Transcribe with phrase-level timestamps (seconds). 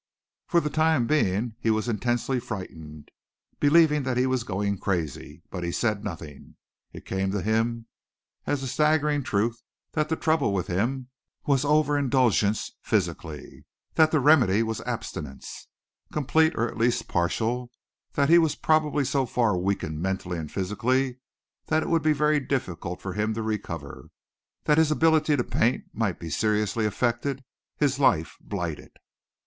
[0.47, 3.11] For the time being he was intensely frightened,
[3.59, 6.55] believing that he was going crazy, but he said nothing.
[6.91, 7.85] It came to him
[8.47, 9.61] as a staggering truth
[9.91, 11.09] that the trouble with him
[11.45, 15.67] was over indulgence physically; that the remedy was abstinence,
[16.11, 17.69] complete or at least partial;
[18.13, 21.19] that he was probably so far weakened mentally and physically
[21.67, 24.09] that it would be very difficult for him to recover;
[24.63, 27.43] that his ability to paint might be seriously affected
[27.77, 28.93] his life blighted.